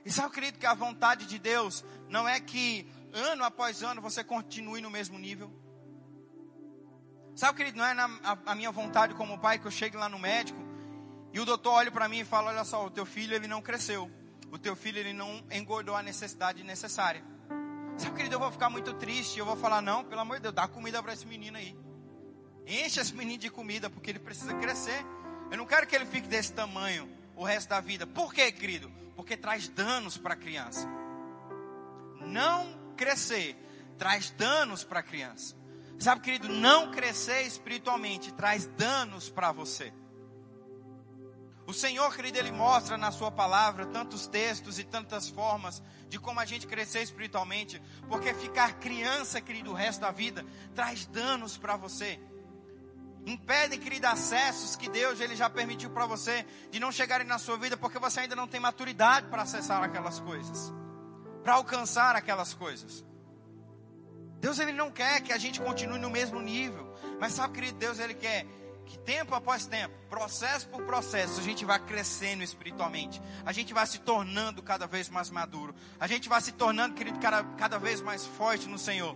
[0.05, 4.23] E sabe, querido, que a vontade de Deus não é que ano após ano você
[4.23, 5.51] continue no mesmo nível.
[7.35, 10.09] Sabe, querido, não é na, a, a minha vontade como pai que eu chegue lá
[10.09, 10.70] no médico
[11.33, 13.61] e o doutor olha para mim e fala: Olha só, o teu filho ele não
[13.61, 14.09] cresceu.
[14.51, 17.23] O teu filho ele não engordou a necessidade necessária.
[17.97, 19.39] Sabe, querido, eu vou ficar muito triste.
[19.39, 21.77] Eu vou falar: Não, pelo amor de Deus, dá comida para esse menino aí.
[22.67, 25.05] Enche esse menino de comida, porque ele precisa crescer.
[25.49, 28.05] Eu não quero que ele fique desse tamanho o resto da vida.
[28.05, 28.91] Por quê, querido?
[29.15, 30.87] Porque traz danos para a criança.
[32.21, 33.57] Não crescer
[33.97, 35.55] traz danos para a criança.
[35.99, 39.93] Sabe, querido, não crescer espiritualmente traz danos para você.
[41.71, 46.41] O Senhor, querido, Ele mostra na Sua palavra tantos textos e tantas formas de como
[46.41, 51.77] a gente crescer espiritualmente, porque ficar criança, querido, o resto da vida traz danos para
[51.77, 52.19] você.
[53.25, 57.57] Impedem, querido, acessos que Deus ele já permitiu para você de não chegarem na sua
[57.57, 60.73] vida porque você ainda não tem maturidade para acessar aquelas coisas,
[61.41, 63.05] para alcançar aquelas coisas.
[64.41, 67.97] Deus ele não quer que a gente continue no mesmo nível, mas sabe, querido, Deus
[67.97, 68.45] ele quer
[68.85, 73.85] que tempo após tempo, processo por processo, a gente vai crescendo espiritualmente, a gente vai
[73.87, 78.01] se tornando cada vez mais maduro, a gente vai se tornando, querido, cada, cada vez
[78.01, 79.15] mais forte no Senhor.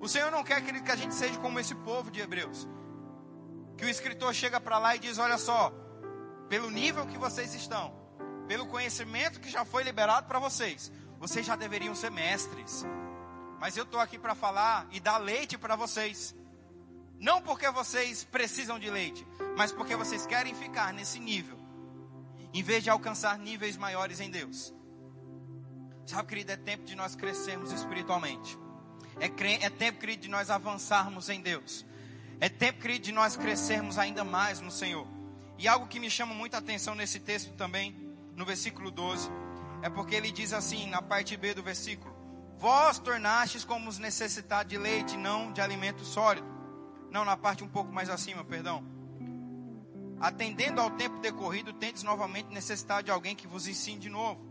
[0.00, 2.68] O Senhor não quer, querido, que a gente seja como esse povo de Hebreus.
[3.76, 5.72] Que o escritor chega para lá e diz: Olha só,
[6.48, 7.94] pelo nível que vocês estão,
[8.46, 12.84] pelo conhecimento que já foi liberado para vocês, vocês já deveriam ser mestres.
[13.58, 16.34] Mas eu estou aqui para falar e dar leite para vocês.
[17.24, 21.58] Não porque vocês precisam de leite, mas porque vocês querem ficar nesse nível,
[22.52, 24.74] em vez de alcançar níveis maiores em Deus.
[26.04, 28.58] Sabe, querido, é tempo de nós crescermos espiritualmente.
[29.18, 29.24] É,
[29.64, 31.86] é tempo, querido, de nós avançarmos em Deus.
[32.38, 35.06] É tempo, querido, de nós crescermos ainda mais no Senhor.
[35.56, 37.96] E algo que me chama muita atenção nesse texto também,
[38.36, 39.30] no versículo 12,
[39.80, 42.14] é porque ele diz assim, na parte B do versículo:
[42.58, 46.53] Vós tornastes como os necessitados de leite, não de alimento sólido.
[47.14, 48.84] Não, na parte um pouco mais acima, perdão.
[50.20, 54.44] Atendendo ao tempo decorrido, tendes novamente necessidade de alguém que vos ensine de novo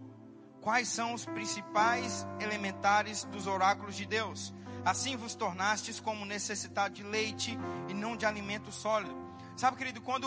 [0.62, 4.54] quais são os principais elementares dos oráculos de Deus.
[4.86, 9.14] Assim vos tornastes como necessitado de leite e não de alimento sólido.
[9.58, 10.26] Sabe, querido, quando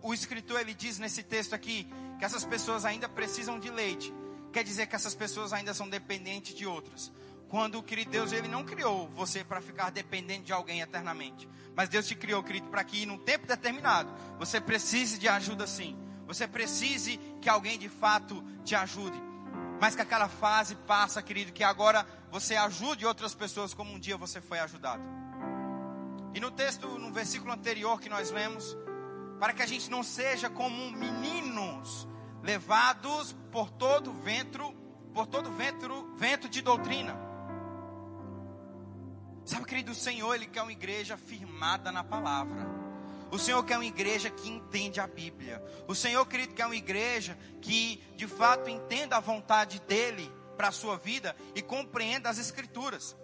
[0.00, 1.88] o escritor ele diz nesse texto aqui
[2.20, 4.14] que essas pessoas ainda precisam de leite,
[4.52, 7.12] quer dizer que essas pessoas ainda são dependentes de outras.
[7.54, 11.48] Quando, querido Deus, Ele não criou você para ficar dependente de alguém eternamente.
[11.76, 15.96] Mas Deus te criou, querido, para que num tempo determinado você precise de ajuda sim.
[16.26, 19.22] Você precise que alguém de fato te ajude
[19.80, 24.16] mas que aquela fase passa, querido, que agora você ajude outras pessoas como um dia
[24.16, 25.02] você foi ajudado.
[26.34, 28.76] E no texto, no versículo anterior que nós lemos,
[29.38, 32.08] para que a gente não seja como meninos
[32.42, 34.74] levados por todo vento,
[35.12, 37.33] por todo vento, vento de doutrina.
[39.44, 42.66] Sabe, querido, o Senhor, Ele quer uma igreja firmada na palavra.
[43.30, 45.62] O Senhor quer uma igreja que entende a Bíblia.
[45.88, 50.72] O Senhor, querido, quer uma igreja que de fato entenda a vontade dEle para a
[50.72, 53.16] sua vida e compreenda as Escrituras.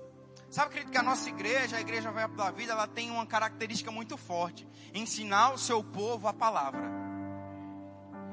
[0.51, 3.93] Sabe, querido, que a nossa igreja, a igreja Verbo da Vida, ela tem uma característica
[3.93, 6.91] muito forte: ensinar o seu povo a palavra.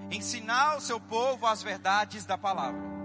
[0.09, 2.96] ensinar o seu povo as verdades da palavra.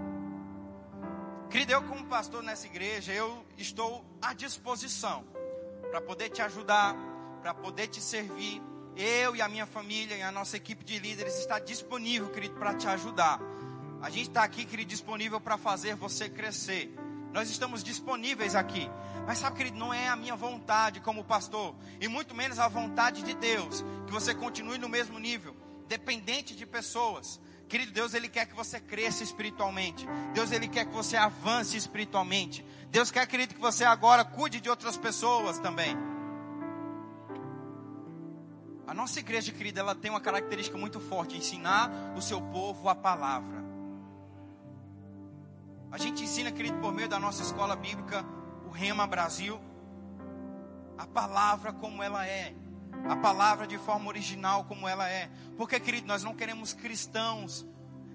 [1.53, 5.23] Querido, eu como pastor nessa igreja, eu estou à disposição
[5.91, 6.95] para poder te ajudar,
[7.43, 8.59] para poder te servir.
[8.97, 12.73] Eu e a minha família e a nossa equipe de líderes está disponível, querido, para
[12.73, 13.39] te ajudar.
[14.01, 16.91] A gente está aqui, querido, disponível para fazer você crescer.
[17.31, 18.89] Nós estamos disponíveis aqui.
[19.27, 23.21] Mas sabe, querido, não é a minha vontade como pastor, e muito menos a vontade
[23.21, 25.55] de Deus, que você continue no mesmo nível,
[25.87, 27.39] dependente de pessoas.
[27.73, 30.05] Querido Deus, Ele quer que você cresça espiritualmente.
[30.31, 32.63] Deus, Ele quer que você avance espiritualmente.
[32.91, 35.97] Deus quer, querido, que você agora cuide de outras pessoas também.
[38.85, 42.93] A nossa igreja, querida, ela tem uma característica muito forte: ensinar o seu povo a
[42.93, 43.63] palavra.
[45.91, 48.23] A gente ensina, querido, por meio da nossa escola bíblica,
[48.67, 49.59] o Rema Brasil,
[50.95, 52.53] a palavra como ela é
[53.07, 55.29] a palavra de forma original como ela é.
[55.57, 57.65] Porque, querido, nós não queremos cristãos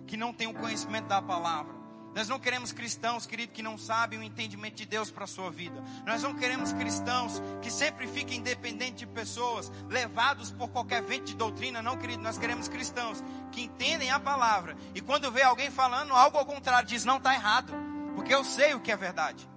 [0.07, 1.79] que não tenham conhecimento da palavra.
[2.15, 5.51] Nós não queremos cristãos, querido, que não sabem o entendimento de Deus para a sua
[5.51, 5.81] vida.
[6.07, 11.37] Nós não queremos cristãos que sempre fiquem dependentes de pessoas, levados por qualquer vento de
[11.37, 11.83] doutrina.
[11.83, 13.23] Não, querido, nós queremos cristãos
[13.53, 14.77] que entendem a palavra.
[14.95, 17.73] E quando vê alguém falando algo ao contrário, diz: não está errado,
[18.17, 19.49] porque eu sei o que é verdade.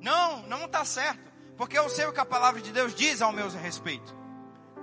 [0.00, 3.32] Não, não está certo, porque eu sei o que a palavra de Deus diz ao
[3.32, 4.23] meu respeito.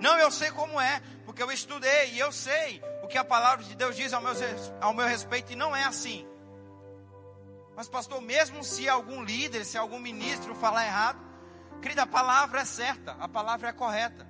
[0.02, 3.64] Não, eu sei como é, porque eu estudei e eu sei o que a palavra
[3.64, 4.32] de Deus diz ao meu,
[4.80, 6.26] ao meu respeito e não é assim.
[7.76, 11.20] Mas, pastor, mesmo se algum líder, se algum ministro falar errado,
[11.80, 14.26] querida, a palavra é certa, a palavra é correta.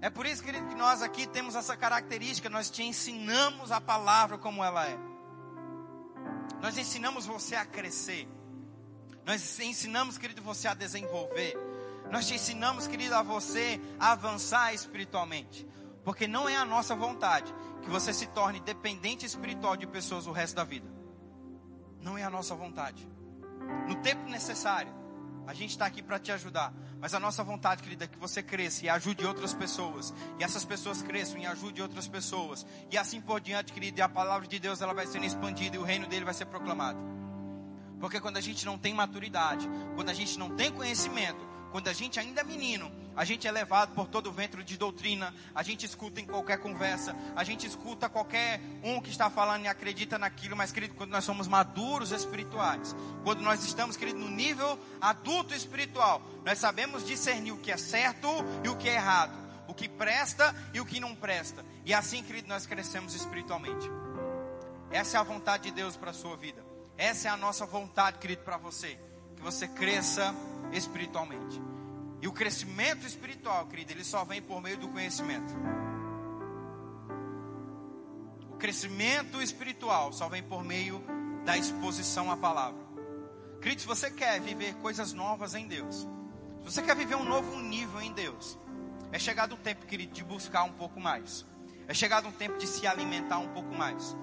[0.00, 4.38] É por isso, querido, que nós aqui temos essa característica, nós te ensinamos a palavra
[4.38, 4.96] como ela é.
[6.60, 8.28] Nós ensinamos você a crescer.
[9.26, 11.71] Nós ensinamos, querido, você a desenvolver.
[12.12, 15.66] Nós te ensinamos, querido, a você a avançar espiritualmente.
[16.04, 20.32] Porque não é a nossa vontade que você se torne dependente espiritual de pessoas o
[20.32, 20.86] resto da vida.
[22.02, 23.08] Não é a nossa vontade.
[23.88, 24.92] No tempo necessário,
[25.46, 26.74] a gente está aqui para te ajudar.
[27.00, 30.12] Mas a nossa vontade, querida, é que você cresça e ajude outras pessoas.
[30.38, 32.66] E essas pessoas cresçam e ajude outras pessoas.
[32.90, 35.78] E assim por diante, querida, e a palavra de Deus ela vai sendo expandida e
[35.78, 36.98] o reino dele vai ser proclamado.
[37.98, 41.92] Porque quando a gente não tem maturidade, quando a gente não tem conhecimento, quando a
[41.94, 45.62] gente ainda é menino, a gente é levado por todo o ventre de doutrina, a
[45.62, 50.18] gente escuta em qualquer conversa, a gente escuta qualquer um que está falando e acredita
[50.18, 52.94] naquilo, mas querido, quando nós somos maduros espirituais,
[53.24, 58.28] quando nós estamos, querido, no nível adulto espiritual, nós sabemos discernir o que é certo
[58.62, 59.32] e o que é errado,
[59.66, 61.64] o que presta e o que não presta.
[61.86, 63.90] E assim, querido, nós crescemos espiritualmente.
[64.90, 66.62] Essa é a vontade de Deus para a sua vida.
[66.98, 68.98] Essa é a nossa vontade, querido, para você.
[69.36, 70.34] Que você cresça
[70.72, 71.60] espiritualmente.
[72.20, 75.52] E o crescimento espiritual, querido, ele só vem por meio do conhecimento.
[78.50, 81.02] O crescimento espiritual só vem por meio
[81.44, 82.80] da exposição à palavra.
[83.60, 85.96] Querido, se você quer viver coisas novas em Deus,
[86.60, 88.58] se você quer viver um novo nível em Deus,
[89.10, 91.44] é chegado o tempo, querido, de buscar um pouco mais.
[91.86, 94.16] É chegado um tempo de se alimentar um pouco mais.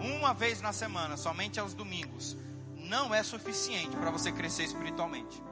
[0.00, 2.36] Uma vez na semana, somente aos domingos,
[2.74, 5.42] não é suficiente para você crescer espiritualmente.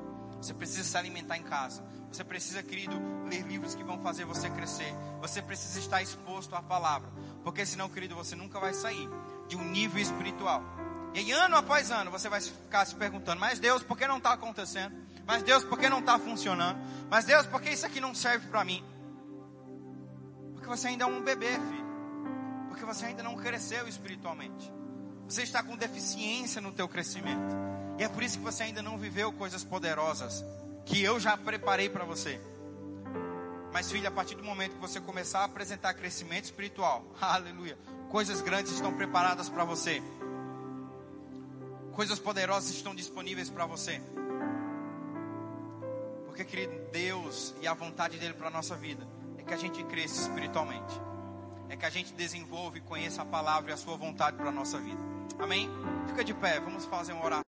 [0.40, 1.84] Você precisa se alimentar em casa.
[2.10, 4.92] Você precisa, querido, ler livros que vão fazer você crescer.
[5.20, 7.10] Você precisa estar exposto à palavra.
[7.44, 9.08] Porque senão, querido, você nunca vai sair
[9.48, 10.62] de um nível espiritual.
[11.14, 14.18] E aí, ano após ano, você vai ficar se perguntando: Mas Deus, por que não
[14.18, 14.94] está acontecendo?
[15.26, 16.78] Mas Deus, por que não está funcionando?
[17.08, 18.84] Mas Deus, por que isso aqui não serve para mim?
[20.54, 21.86] Porque você ainda é um bebê, filho.
[22.68, 24.72] Porque você ainda não cresceu espiritualmente.
[25.28, 27.56] Você está com deficiência no teu crescimento.
[28.00, 30.42] E é por isso que você ainda não viveu coisas poderosas
[30.86, 32.40] que eu já preparei para você.
[33.74, 37.76] Mas filha, a partir do momento que você começar a apresentar crescimento espiritual, aleluia,
[38.08, 40.02] coisas grandes estão preparadas para você.
[41.92, 44.00] Coisas poderosas estão disponíveis para você.
[46.24, 49.84] Porque, querido, Deus e a vontade dele para a nossa vida é que a gente
[49.84, 50.98] cresça espiritualmente.
[51.68, 54.52] É que a gente desenvolva e conheça a palavra e a sua vontade para a
[54.52, 55.02] nossa vida.
[55.38, 55.68] Amém?
[56.06, 57.49] Fica de pé, vamos fazer uma oração.